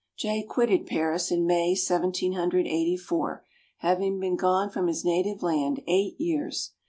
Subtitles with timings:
[0.17, 3.45] Jay quitted Paris in May, Seventeen Hundred Eighty four,
[3.81, 6.71] having been gone from his native land eight years.